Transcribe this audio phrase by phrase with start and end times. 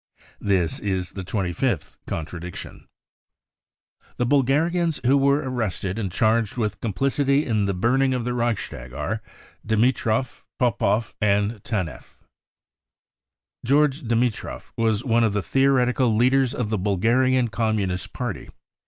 [0.39, 2.87] This is the twenty fifth contradiction.
[4.17, 8.93] The Bulgarians who were arrested and charged with complicity in the burning of the Reichstag
[8.93, 9.21] are:
[9.63, 12.17] Dimitrov, Popoff and Taneff.
[13.61, 17.49] THE REAL INCENDIARIES 109 ■[Georg Dimitrov wrfk one of the theoretical leaders of the Bulgarian
[17.49, 18.49] Communist Party.